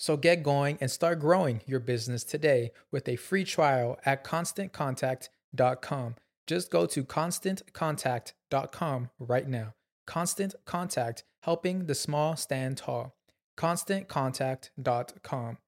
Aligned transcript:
So 0.00 0.16
get 0.16 0.42
going 0.42 0.78
and 0.80 0.90
start 0.90 1.20
growing 1.20 1.60
your 1.66 1.78
business 1.78 2.24
today 2.24 2.72
with 2.90 3.06
a 3.06 3.16
free 3.16 3.44
trial 3.44 3.98
at 4.06 4.24
constantcontact.com. 4.24 6.14
Just 6.46 6.70
go 6.70 6.86
to 6.86 7.04
constantcontact.com 7.04 9.10
right 9.18 9.46
now. 9.46 9.74
Constant 10.06 10.54
Contact, 10.64 11.24
helping 11.40 11.84
the 11.84 11.94
small 11.94 12.34
stand 12.34 12.78
tall. 12.78 13.14
ConstantContact.com. 13.58 15.58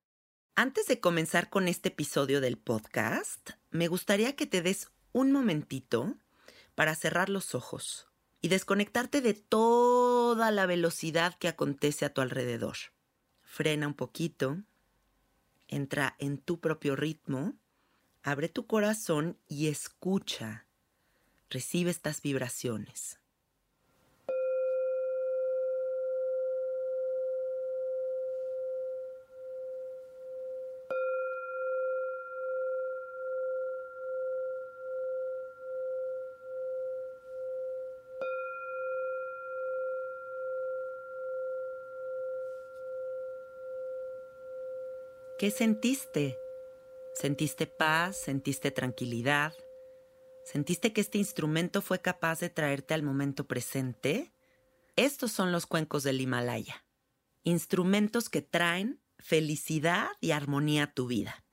Antes 0.56 0.87
de 0.87 0.99
comenzar 0.99 1.50
con 1.50 1.69
este 1.69 1.91
episodio 1.91 2.41
del 2.41 2.56
podcast, 2.56 3.50
me 3.70 3.87
gustaría 3.87 4.34
que 4.34 4.47
te 4.47 4.62
des 4.62 4.88
un 5.12 5.31
momentito 5.31 6.14
para 6.75 6.94
cerrar 6.94 7.28
los 7.28 7.54
ojos 7.54 8.09
y 8.41 8.49
desconectarte 8.49 9.20
de 9.20 9.34
toda 9.34 10.50
la 10.50 10.64
velocidad 10.64 11.34
que 11.38 11.49
acontece 11.49 12.06
a 12.06 12.14
tu 12.14 12.22
alrededor 12.22 12.76
frena 13.52 13.86
un 13.86 13.92
poquito, 13.92 14.62
entra 15.68 16.16
en 16.18 16.38
tu 16.38 16.58
propio 16.58 16.96
ritmo, 16.96 17.52
abre 18.22 18.48
tu 18.48 18.66
corazón 18.66 19.36
y 19.46 19.66
escucha, 19.66 20.66
recibe 21.50 21.90
estas 21.90 22.22
vibraciones. 22.22 23.20
¿Qué 45.42 45.50
sentiste? 45.50 46.38
¿Sentiste 47.14 47.66
paz? 47.66 48.16
¿Sentiste 48.16 48.70
tranquilidad? 48.70 49.53
¿Sentiste 50.44 50.92
que 50.92 51.00
este 51.00 51.19
instrumento 51.19 51.82
fue 51.82 52.00
capaz 52.00 52.38
de 52.38 52.48
traerte 52.48 52.94
al 52.94 53.03
momento 53.03 53.48
presente? 53.48 54.32
Estos 54.94 55.32
son 55.32 55.50
los 55.50 55.66
cuencos 55.66 56.04
del 56.04 56.20
Himalaya. 56.20 56.84
Instrumentos 57.42 58.28
que 58.28 58.41
traen 58.41 59.00
felicidad 59.19 60.10
y 60.20 60.31
armonía 60.31 60.84
a 60.84 60.94
tu 60.94 61.08
vida. 61.08 61.44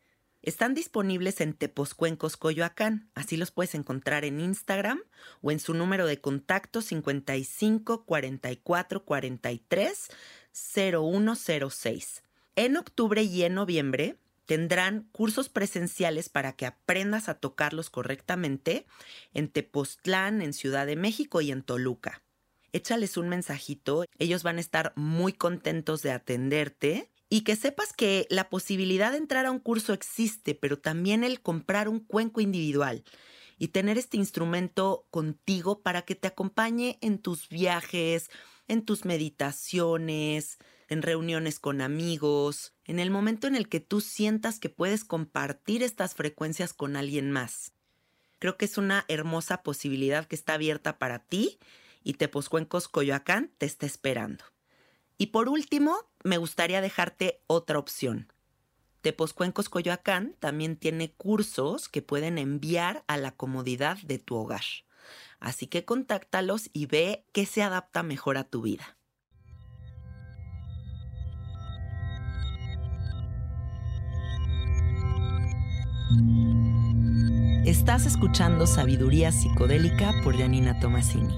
Están 0.44 0.76
disponibles 0.76 1.42
en 1.42 1.56
Teposcuencos 1.56 2.38
Coyoacán, 2.38 3.10
así 3.16 3.38
los 3.38 3.50
puedes 3.50 3.74
encontrar 3.74 4.24
en 4.24 4.40
Instagram 4.40 5.02
o 5.42 5.50
en 5.50 5.60
su 5.60 5.74
número 5.74 6.06
de 6.06 6.22
contacto 6.22 6.84
55 6.84 8.06
44 8.06 9.04
43 9.04 10.10
0106. 10.54 12.22
En 12.60 12.76
octubre 12.76 13.24
y 13.24 13.44
en 13.44 13.54
noviembre 13.54 14.18
tendrán 14.46 15.08
cursos 15.14 15.48
presenciales 15.48 16.28
para 16.28 16.58
que 16.58 16.66
aprendas 16.66 17.30
a 17.30 17.36
tocarlos 17.36 17.90
correctamente 17.90 18.86
en 19.34 19.48
Tepoztlán, 19.48 20.42
en 20.42 20.52
Ciudad 20.52 20.86
de 20.86 20.98
México 20.98 21.40
y 21.40 21.52
en 21.54 21.64
Toluca. 21.64 22.22
Échales 22.74 23.16
un 23.16 23.30
mensajito, 23.30 24.04
ellos 24.18 24.44
van 24.44 24.58
a 24.58 24.60
estar 24.60 24.92
muy 24.98 25.32
contentos 25.32 26.02
de 26.02 26.12
atenderte 26.12 27.10
y 27.30 27.46
que 27.46 27.56
sepas 27.56 27.94
que 27.94 28.28
la 28.30 28.50
posibilidad 28.50 29.14
de 29.14 29.20
entrar 29.20 29.46
a 29.46 29.52
un 29.52 29.60
curso 29.60 29.94
existe, 29.94 30.54
pero 30.54 30.78
también 30.78 31.24
el 31.24 31.40
comprar 31.40 31.88
un 31.88 32.02
cuenco 32.02 32.42
individual 32.42 33.06
y 33.58 33.70
tener 33.70 33.98
este 33.98 34.18
instrumento 34.18 35.08
contigo 35.12 35.82
para 35.82 36.02
que 36.02 36.16
te 36.16 36.28
acompañe 36.28 36.98
en 37.00 37.20
tus 37.20 37.48
viajes, 37.48 38.30
en 38.68 38.84
tus 38.84 39.06
meditaciones, 39.06 40.60
en 40.90 41.02
reuniones 41.02 41.60
con 41.60 41.82
amigos, 41.82 42.74
en 42.86 43.00
el 43.00 43.12
momento 43.12 43.48
en 43.48 43.56
el 43.56 43.70
que 43.70 43.80
tú 43.80 44.02
sientas 44.02 44.60
que 44.60 44.70
puedes 44.70 45.06
compartir 45.06 45.84
estas 45.84 46.16
frecuencias 46.16 46.74
con 46.74 46.96
alguien 46.96 47.32
más. 47.32 47.72
Creo 48.40 48.58
que 48.58 48.66
es 48.66 48.78
una 48.78 49.06
hermosa 49.08 49.64
posibilidad 49.64 50.26
que 50.26 50.36
está 50.36 50.56
abierta 50.56 50.98
para 50.98 51.20
ti 51.20 51.60
y 52.04 52.14
Tepozcuencos 52.14 52.88
Coyoacán 52.88 53.52
te 53.58 53.66
está 53.66 53.86
esperando. 53.86 54.46
Y 55.18 55.28
por 55.28 55.50
último, 55.50 56.10
me 56.24 56.38
gustaría 56.38 56.82
dejarte 56.82 57.42
otra 57.48 57.78
opción. 57.78 58.32
Tepozcuencos 59.02 59.70
Coyoacán 59.70 60.36
también 60.40 60.76
tiene 60.76 61.12
cursos 61.12 61.90
que 61.90 62.02
pueden 62.02 62.38
enviar 62.38 63.04
a 63.08 63.18
la 63.18 63.32
comodidad 63.32 63.98
de 64.00 64.20
tu 64.20 64.36
hogar. 64.36 64.64
Así 65.40 65.68
que 65.68 65.86
contáctalos 65.86 66.70
y 66.74 66.86
ve 66.86 67.26
qué 67.32 67.46
se 67.46 67.64
adapta 67.64 68.04
mejor 68.04 68.38
a 68.38 68.44
tu 68.44 68.62
vida. 68.62 68.99
Estás 77.66 78.08
escuchando 78.08 78.66
Sabiduría 78.66 79.32
Psicodélica 79.32 80.12
por 80.24 80.36
Janina 80.36 80.80
Tomasini. 80.80 81.36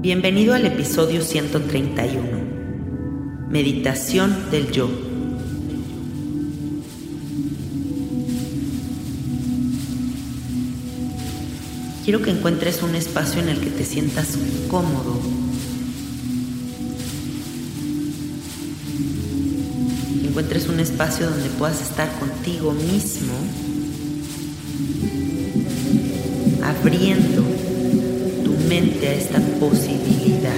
Bienvenido 0.00 0.54
al 0.54 0.64
episodio 0.64 1.20
131, 1.20 3.48
Meditación 3.50 4.50
del 4.50 4.70
Yo. 4.70 5.13
Quiero 12.04 12.20
que 12.20 12.30
encuentres 12.30 12.82
un 12.82 12.94
espacio 12.94 13.40
en 13.40 13.48
el 13.48 13.60
que 13.60 13.70
te 13.70 13.84
sientas 13.84 14.36
cómodo. 14.68 15.20
Que 20.20 20.28
encuentres 20.28 20.68
un 20.68 20.80
espacio 20.80 21.30
donde 21.30 21.48
puedas 21.50 21.80
estar 21.80 22.10
contigo 22.18 22.72
mismo, 22.72 23.32
abriendo 26.62 27.44
a 28.74 29.12
esta 29.12 29.38
posibilidad. 29.60 30.52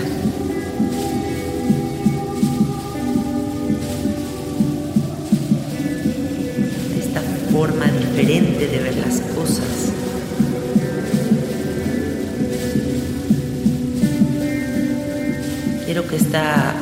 esta 6.98 7.20
forma 7.52 7.86
diferente 7.86 8.68
de 8.68 8.78
ver 8.78 8.96
las 8.96 9.20
cosas. 9.34 9.95
Quiero 15.96 16.10
que 16.10 16.16
esta 16.16 16.74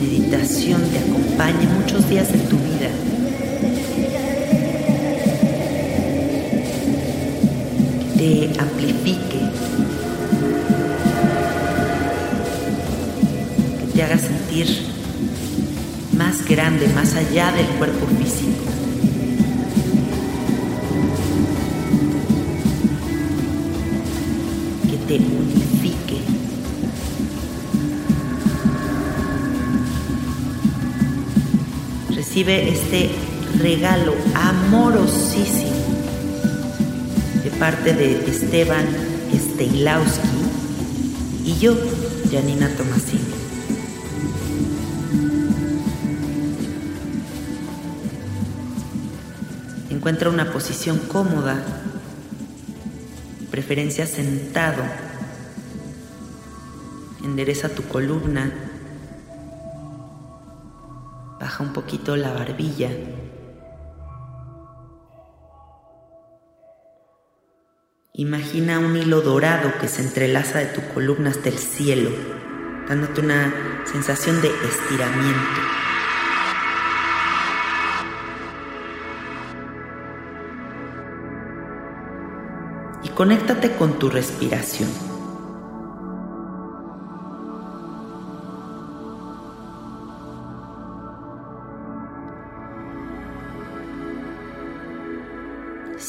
meditación 0.00 0.80
te 0.84 0.98
acompañe 1.00 1.66
muchos 1.78 2.08
días 2.08 2.32
de 2.32 2.38
tu 2.38 2.56
vida. 2.56 2.88
te 8.16 8.50
amplifique 8.58 9.38
te 13.94 14.02
haga 14.02 14.16
sentir 14.16 14.66
más 16.16 16.42
grande, 16.48 16.88
más 16.94 17.14
allá 17.16 17.52
del 17.52 17.66
cuerpo 17.76 18.06
físico. 18.16 18.64
Que 24.90 24.96
te 25.06 25.18
Recibe 32.38 32.68
este 32.68 33.10
regalo 33.58 34.14
amorosísimo 34.32 35.72
de 37.42 37.50
parte 37.58 37.92
de 37.94 38.30
Esteban 38.30 38.86
Steilowski 39.34 40.28
y 41.44 41.58
yo, 41.58 41.76
Janina 42.30 42.68
Tomasini. 42.76 43.24
Encuentra 49.90 50.30
una 50.30 50.52
posición 50.52 50.98
cómoda, 51.08 51.60
preferencia 53.50 54.06
sentado. 54.06 54.84
Endereza 57.24 57.68
tu 57.68 57.82
columna. 57.82 58.52
Un 61.60 61.72
poquito 61.72 62.16
la 62.16 62.32
barbilla. 62.32 62.90
Imagina 68.14 68.78
un 68.78 68.96
hilo 68.96 69.20
dorado 69.20 69.72
que 69.80 69.88
se 69.88 70.02
entrelaza 70.02 70.58
de 70.58 70.66
tu 70.66 70.80
columna 70.94 71.30
hasta 71.30 71.48
el 71.48 71.58
cielo, 71.58 72.10
dándote 72.88 73.20
una 73.20 73.84
sensación 73.84 74.40
de 74.40 74.48
estiramiento. 74.48 75.78
Conéctate 83.18 83.74
con 83.74 83.98
tu 83.98 84.08
respiración. 84.08 85.17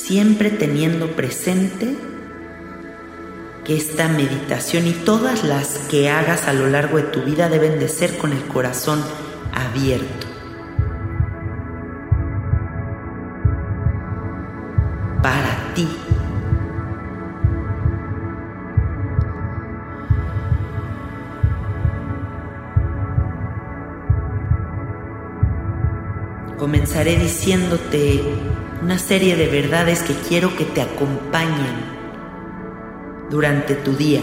Siempre 0.09 0.49
teniendo 0.49 1.11
presente 1.11 1.95
que 3.63 3.77
esta 3.77 4.07
meditación 4.07 4.87
y 4.87 4.91
todas 4.91 5.43
las 5.43 5.77
que 5.87 6.09
hagas 6.09 6.47
a 6.47 6.53
lo 6.53 6.67
largo 6.67 6.97
de 6.97 7.03
tu 7.03 7.21
vida 7.21 7.47
deben 7.47 7.77
de 7.77 7.87
ser 7.89 8.17
con 8.17 8.33
el 8.33 8.43
corazón 8.45 9.03
abierto. 9.53 10.25
Para 15.21 15.73
ti. 15.75 15.87
comenzaré 26.57 27.15
diciéndote 27.15 28.21
una 28.81 28.97
serie 28.97 29.35
de 29.35 29.47
verdades 29.47 30.01
que 30.03 30.13
quiero 30.13 30.55
que 30.55 30.63
te 30.63 30.81
acompañen 30.81 31.75
durante 33.29 33.75
tu 33.75 33.93
día. 33.93 34.21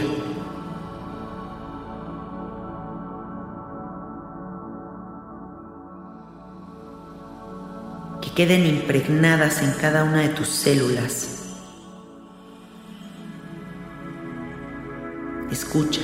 Que 8.22 8.30
queden 8.32 8.66
impregnadas 8.66 9.62
en 9.62 9.72
cada 9.72 10.04
una 10.04 10.22
de 10.22 10.30
tus 10.30 10.48
células. 10.48 11.54
Escucha. 15.50 16.00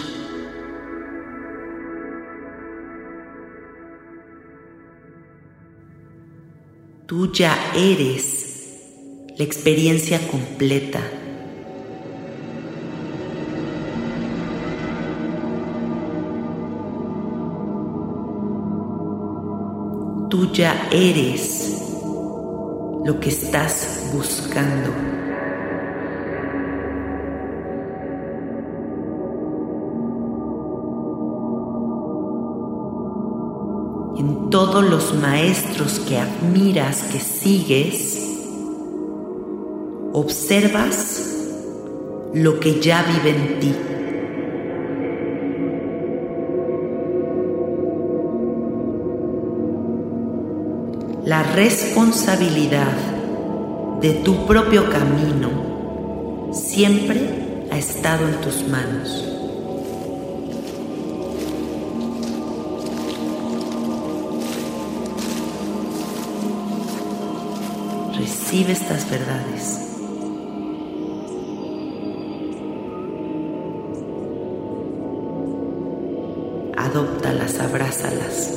Tú 7.07 7.31
ya 7.33 7.55
eres 7.75 8.52
la 9.37 9.45
experiencia 9.45 10.21
completa. 10.29 11.01
Tú 20.29 20.53
ya 20.53 20.89
eres 20.91 21.79
lo 23.05 23.19
que 23.21 23.31
estás 23.31 24.11
buscando. 24.13 24.91
en 34.15 34.51
todos 34.51 34.85
los 34.85 35.15
maestros 35.15 35.99
que 35.99 36.19
admiras, 36.19 37.03
que 37.11 37.19
sigues, 37.19 38.32
observas 40.13 41.37
lo 42.35 42.61
que 42.61 42.81
ya 42.81 43.03
vive 43.03 43.31
en 43.31 43.61
ti. 43.61 43.75
La 51.25 51.43
responsabilidad 51.43 52.93
de 54.01 54.13
tu 54.25 54.47
propio 54.47 54.91
camino 54.91 56.51
siempre 56.53 57.69
ha 57.71 57.79
estado 57.79 58.27
en 58.29 58.35
tus 58.41 58.67
manos. 58.69 59.29
Recibe 68.19 68.73
estas 68.73 69.09
verdades. 69.09 69.92
Abrázalas. 77.43 78.53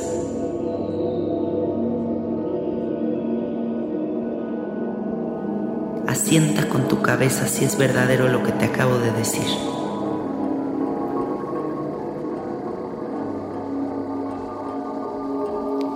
Asienta 6.06 6.68
con 6.68 6.86
tu 6.86 7.02
cabeza 7.02 7.48
si 7.48 7.64
es 7.64 7.76
verdadero 7.76 8.28
lo 8.28 8.44
que 8.44 8.52
te 8.52 8.64
acabo 8.64 8.98
de 8.98 9.10
decir. 9.10 9.42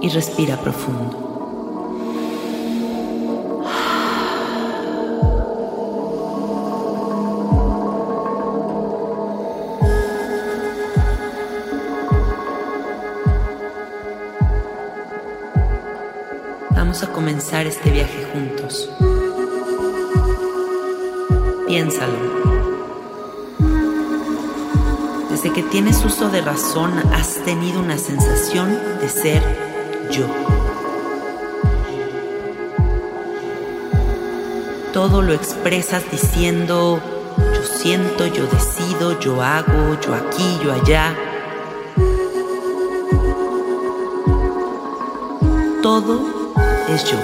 Y 0.02 0.08
respira 0.08 0.56
profundo. 0.56 1.29
Este 17.50 17.90
viaje 17.90 18.24
juntos. 18.32 18.88
Piénsalo. 21.66 22.14
Desde 25.28 25.52
que 25.52 25.62
tienes 25.64 26.04
uso 26.04 26.30
de 26.30 26.42
razón 26.42 26.92
has 27.12 27.42
tenido 27.44 27.80
una 27.80 27.98
sensación 27.98 28.78
de 29.00 29.08
ser 29.08 29.42
yo. 30.12 30.26
Todo 34.92 35.20
lo 35.20 35.32
expresas 35.32 36.04
diciendo 36.10 37.00
yo 37.36 37.62
siento, 37.64 38.26
yo 38.26 38.46
decido, 38.46 39.18
yo 39.18 39.42
hago, 39.42 39.98
yo 40.00 40.14
aquí, 40.14 40.58
yo 40.62 40.72
allá. 40.72 41.16
Todo 45.82 46.29
es 46.94 47.04
yo. 47.04 47.16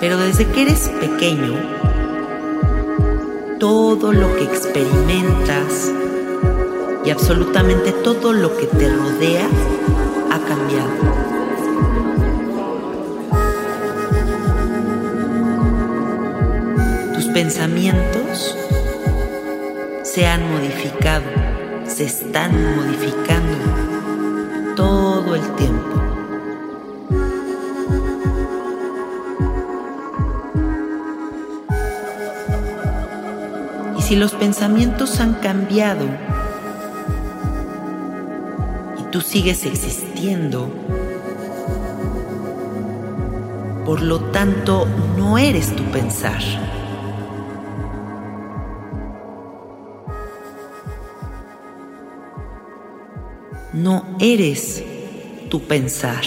Pero 0.00 0.16
desde 0.18 0.46
que 0.46 0.62
eres 0.62 0.88
pequeño, 1.00 1.54
todo 3.58 4.12
lo 4.12 4.34
que 4.36 4.44
experimentas 4.44 5.92
y 7.04 7.10
absolutamente 7.10 7.92
todo 7.92 8.32
lo 8.32 8.56
que 8.56 8.66
te 8.66 8.88
rodea 8.88 9.48
ha 10.30 10.38
cambiado. 10.38 10.90
Tus 17.14 17.26
pensamientos 17.26 18.56
se 20.02 20.26
han 20.26 20.50
modificado, 20.50 21.24
se 21.86 22.04
están 22.04 22.76
modificando 22.76 23.37
todo 24.78 25.34
el 25.34 25.42
tiempo. 25.56 26.00
Y 33.98 34.02
si 34.02 34.14
los 34.14 34.34
pensamientos 34.34 35.18
han 35.18 35.34
cambiado 35.34 36.04
y 39.00 39.02
tú 39.10 39.20
sigues 39.20 39.66
existiendo, 39.66 40.70
por 43.84 44.00
lo 44.00 44.20
tanto 44.30 44.86
no 45.16 45.38
eres 45.38 45.74
tu 45.74 45.82
pensar. 45.90 46.67
No 53.78 54.16
eres 54.18 54.82
tu 55.48 55.60
pensar. 55.60 56.24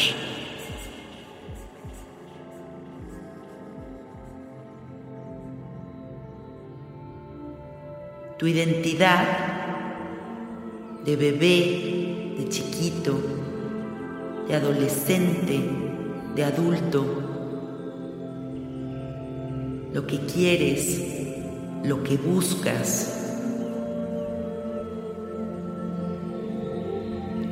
Tu 8.37 8.47
identidad 8.47 9.25
de 11.03 11.15
bebé, 11.17 12.35
de 12.37 12.47
chiquito, 12.47 13.19
de 14.47 14.55
adolescente, 14.55 15.59
de 16.33 16.43
adulto, 16.45 17.05
lo 19.93 20.07
que 20.07 20.19
quieres, 20.19 21.01
lo 21.83 22.01
que 22.01 22.15
buscas, 22.15 23.20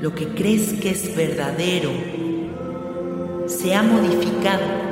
lo 0.01 0.15
que 0.15 0.27
crees 0.29 0.73
que 0.73 0.91
es 0.91 1.15
verdadero, 1.15 1.91
se 3.47 3.73
ha 3.75 3.83
modificado. 3.83 4.88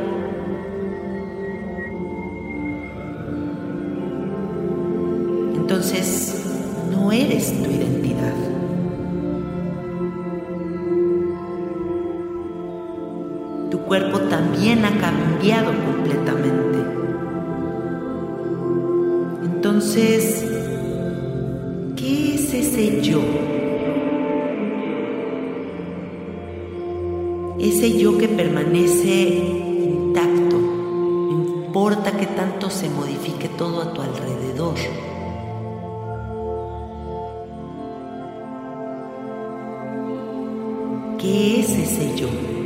¿Qué 41.19 41.61
es 41.61 41.69
ese 41.71 42.15
yo? 42.15 42.56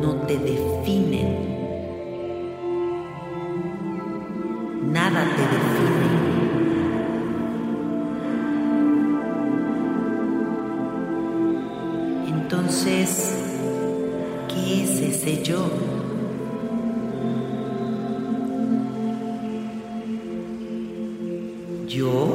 No 0.00 0.14
te 0.26 0.38
definen. 0.38 1.30
Nada 4.90 5.22
te 5.36 5.42
define. 5.54 6.08
Entonces, 12.28 13.34
¿qué 14.48 14.84
es 14.84 15.00
ese 15.00 15.42
yo? 15.42 15.68
Yo 21.88 22.31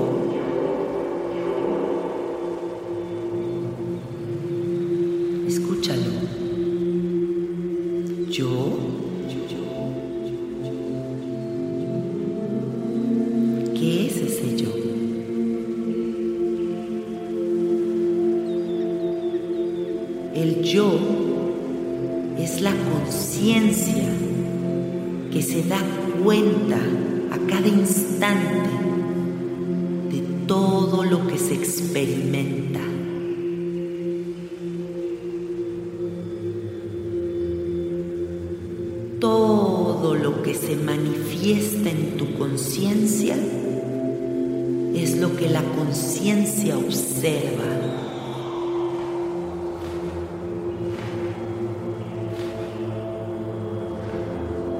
lo 45.19 45.35
que 45.35 45.49
la 45.49 45.63
conciencia 45.63 46.77
observa. 46.77 47.63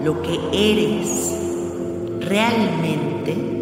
Lo 0.04 0.22
que 0.22 0.40
eres 0.54 1.34
realmente 2.20 3.57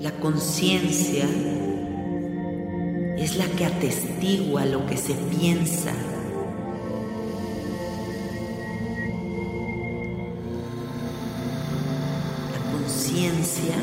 La 0.00 0.10
conciencia 0.20 1.24
es 3.16 3.36
la 3.36 3.46
que 3.46 3.64
atestigua 3.64 4.66
lo 4.66 4.84
que 4.86 4.96
se 4.96 5.14
piensa. 5.14 5.92
La 12.52 12.72
conciencia 12.72 13.76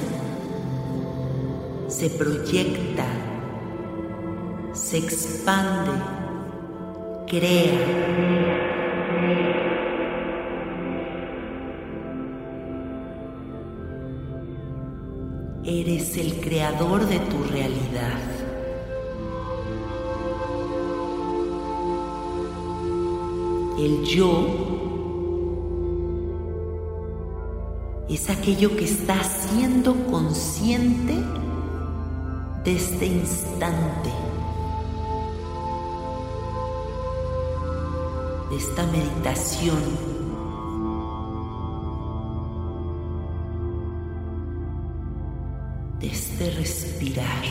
se 1.88 2.10
proyecta, 2.10 3.06
se 4.74 4.98
expande, 4.98 5.92
crea. 7.28 8.72
Eres 16.14 16.18
el 16.18 16.42
creador 16.42 17.08
de 17.08 17.20
tu 17.20 17.44
realidad. 17.44 18.20
El 23.78 24.04
yo 24.04 24.48
es 28.10 28.30
aquello 28.30 28.76
que 28.76 28.86
está 28.86 29.24
siendo 29.24 29.96
consciente 30.08 31.16
de 32.64 32.76
este 32.76 33.06
instante, 33.06 34.10
de 38.50 38.58
esta 38.58 38.86
meditación 38.88 40.21
de 46.42 46.50
respirar. 46.50 47.44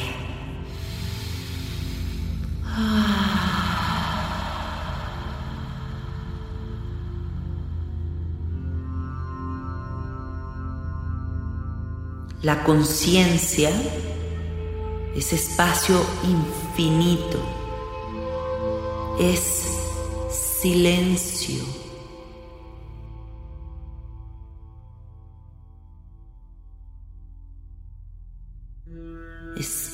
La 12.42 12.64
conciencia 12.64 13.70
es 15.14 15.32
espacio 15.32 16.04
infinito, 16.24 17.38
es 19.20 19.68
silencio. 20.60 21.79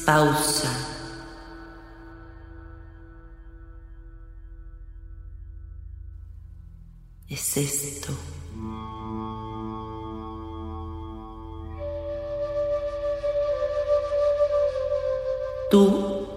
Pausa. 0.07 0.71
Es 7.29 7.57
esto. 7.57 8.12
Tú 15.71 16.29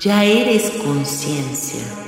ya 0.00 0.24
eres 0.24 0.70
conciencia. 0.82 2.03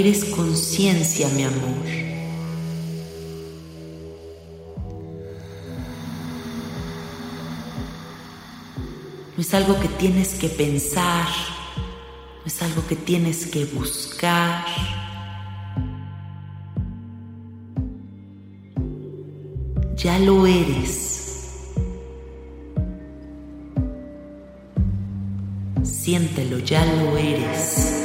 Eres 0.00 0.24
conciencia, 0.24 1.28
mi 1.28 1.44
amor. 1.44 1.86
No 9.36 9.42
es 9.42 9.54
algo 9.54 9.78
que 9.78 9.88
tienes 9.88 10.34
que 10.34 10.48
pensar, 10.48 11.26
no 11.76 12.46
es 12.46 12.62
algo 12.62 12.86
que 12.86 12.96
tienes 12.96 13.46
que 13.46 13.66
buscar. 13.66 14.64
Ya 19.96 20.18
lo 20.18 20.46
eres. 20.46 21.66
Siéntelo, 25.82 26.58
ya 26.58 26.84
lo 26.86 27.18
eres. 27.18 27.99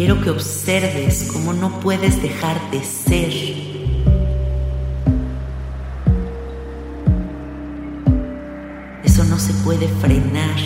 Quiero 0.00 0.18
que 0.22 0.30
observes 0.30 1.28
cómo 1.30 1.52
no 1.52 1.78
puedes 1.78 2.22
dejar 2.22 2.58
de 2.70 2.82
ser. 2.82 3.30
Eso 9.04 9.24
no 9.24 9.38
se 9.38 9.52
puede 9.62 9.88
frenar. 9.88 10.56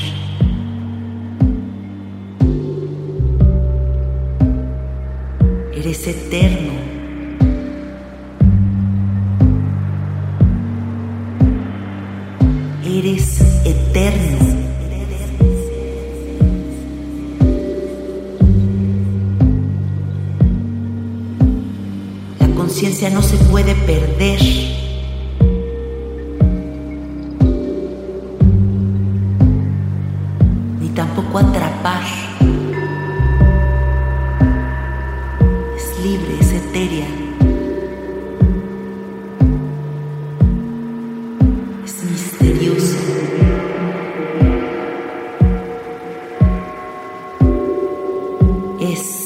Eres 5.73 6.07
eterno. 6.07 6.74
Libre, 36.05 36.37
es 36.39 36.53
etérea. 36.53 37.07
Es 41.85 42.05
misteriosa. 42.05 42.99
Es 48.81 49.25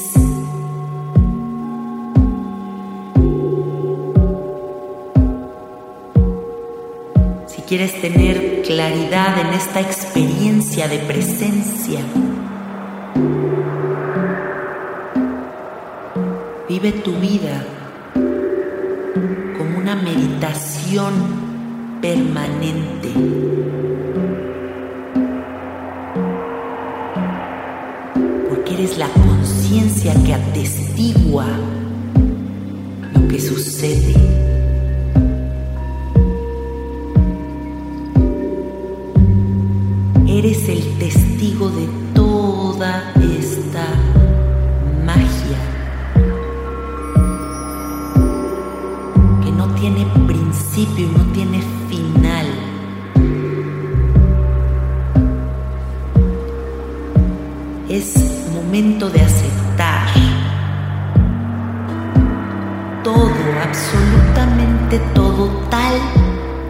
quieres 7.67 8.01
tener 8.01 8.63
claridad 8.63 9.39
en 9.41 9.53
esta 9.53 9.79
experiencia 9.79 10.87
de 10.87 10.97
presencia. 10.97 11.99
Vive 16.81 17.01
tu 17.01 17.11
vida 17.15 17.65
como 19.57 19.79
una 19.79 19.95
meditación 19.95 21.13
permanente. 22.01 23.09
Porque 28.47 28.73
eres 28.75 28.97
la 28.97 29.09
conciencia 29.09 30.13
que 30.23 30.33
atestigua 30.33 31.47
lo 33.13 33.27
que 33.27 33.41
sucede. 33.41 34.13
eres 40.27 40.69
el 40.69 40.81
testigo 40.99 41.69
de 41.69 41.89
toda 42.13 43.11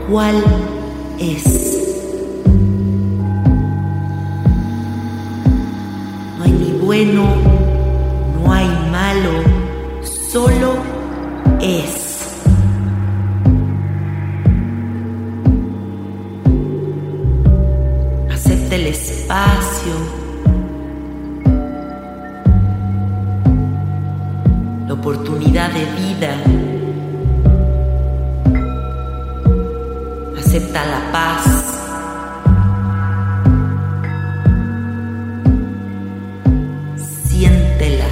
cuál 0.10 0.44
es. 1.20 1.46
No 6.38 6.44
hay 6.44 6.52
ni 6.52 6.72
bueno, 6.80 7.26
no 8.44 8.52
hay 8.52 8.68
malo, 8.92 9.44
solo 10.04 10.74
es. 11.62 12.42
Acepta 18.32 18.76
el 18.76 18.88
espacio. 18.88 19.94
La 24.88 24.94
oportunidad 24.96 25.70
de 25.72 25.86
vida 26.02 26.36
Acepta 30.50 30.84
la 30.84 31.12
paz. 31.12 31.46
Siéntela. 37.28 38.10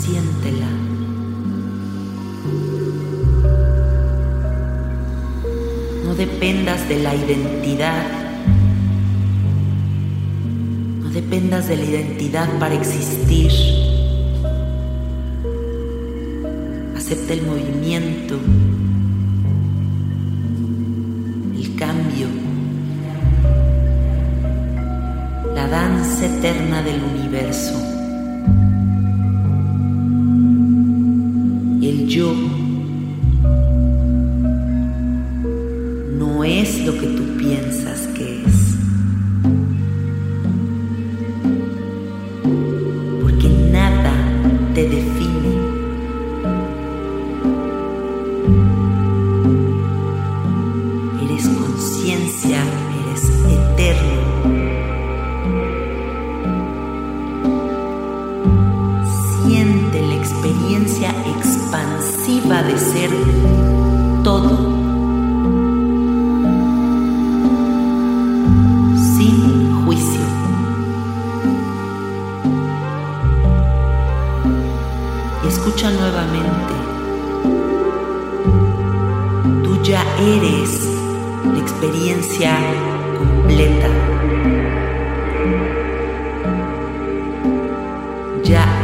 Siéntela. 0.00 0.70
No 6.06 6.14
dependas 6.14 6.88
de 6.88 6.98
la 7.02 7.14
identidad. 7.14 8.06
No 11.02 11.10
dependas 11.10 11.68
de 11.68 11.76
la 11.76 11.84
identidad 11.84 12.48
para 12.58 12.74
existir. 12.74 13.87
Acepta 17.10 17.32
el 17.32 17.40
movimiento, 17.40 18.38
el 21.56 21.74
cambio, 21.74 22.26
la 25.54 25.66
danza 25.68 26.26
eterna 26.26 26.82
del 26.82 27.02
universo. 27.02 27.80
El 31.80 32.08
yo 32.08 32.57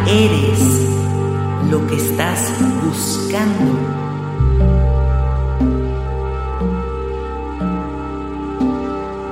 eres 0.09 0.61
lo 1.71 1.87
que 1.87 1.97
estás 1.97 2.53
buscando. 2.85 3.95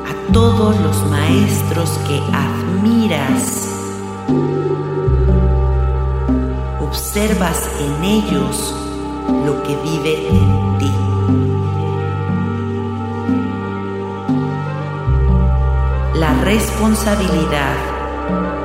a 0.07 0.33
todos 0.33 0.81
los 0.81 1.11
maestros 1.11 1.91
que 2.07 2.19
admiras. 2.33 3.69
Observas 6.81 7.69
en 7.81 8.05
ellos 8.05 8.75
lo 9.47 9.63
que 9.63 9.77
vive 9.77 10.29
en 10.29 10.79
ti. 10.79 10.93
La 16.19 16.33
responsabilidad 16.45 17.77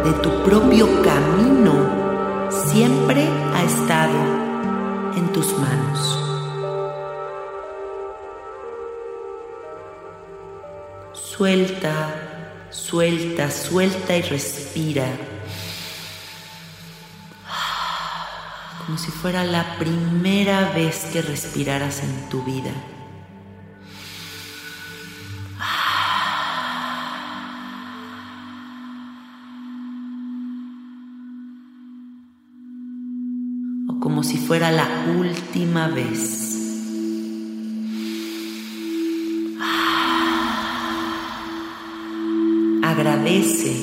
de 0.03 0.13
tu 0.21 0.29
propio 0.43 0.87
camino 1.01 1.56
siempre 2.77 3.27
ha 3.55 3.63
estado 3.63 4.19
en 5.15 5.33
tus 5.33 5.51
manos. 5.57 5.99
Suelta, 11.11 12.13
suelta, 12.69 13.49
suelta 13.49 14.15
y 14.15 14.21
respira. 14.21 15.07
Como 18.85 18.99
si 18.99 19.09
fuera 19.09 19.43
la 19.43 19.77
primera 19.79 20.71
vez 20.71 21.05
que 21.11 21.23
respiraras 21.23 22.03
en 22.03 22.29
tu 22.29 22.43
vida. 22.43 22.69
Fuera 34.47 34.71
la 34.71 34.87
última 35.19 35.89
vez. 35.89 36.47
agradece 42.97 43.75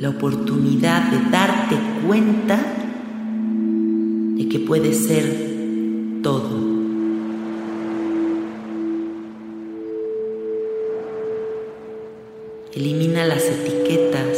la 0.00 0.10
oportunidad 0.10 1.10
de 1.10 1.30
darte 1.30 1.76
cuenta 2.06 2.58
de 4.36 4.48
que 4.48 4.58
puedes 4.60 5.06
ser 5.06 6.22
todo. 6.22 6.76
Elimina 12.72 13.26
las 13.26 13.42
etiquetas. 13.44 14.35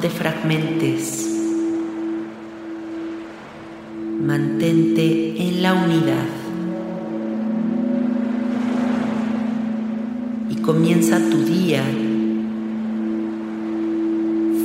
Te 0.00 0.10
fragmentes. 0.10 1.28
Mantente 4.20 5.42
en 5.42 5.62
la 5.62 5.74
unidad. 5.74 6.40
comienza 10.62 11.18
tu 11.18 11.42
día 11.44 11.82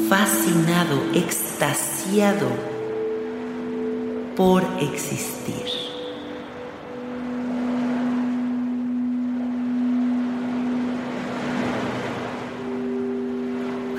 fascinado, 0.08 1.02
extasiado 1.16 2.48
por 4.36 4.64
existir. 4.82 5.85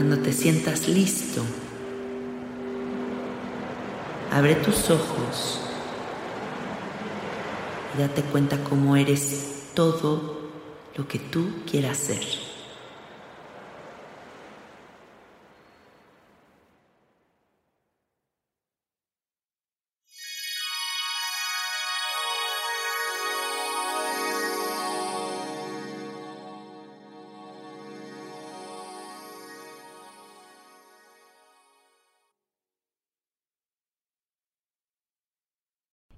Cuando 0.06 0.22
te 0.22 0.32
sientas 0.32 0.86
listo, 0.86 1.42
abre 4.30 4.54
tus 4.54 4.88
ojos 4.88 5.58
y 7.92 8.00
date 8.00 8.22
cuenta 8.22 8.62
cómo 8.62 8.94
eres 8.94 9.64
todo 9.74 10.42
lo 10.94 11.08
que 11.08 11.18
tú 11.18 11.48
quieras 11.68 11.96
ser. 11.96 12.45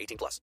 18 0.00 0.16
plus. 0.18 0.40